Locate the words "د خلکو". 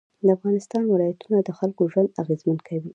1.43-1.81